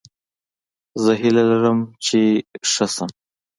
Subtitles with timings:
[1.03, 2.19] زه هیله لرم چې
[2.71, 3.09] ښه شم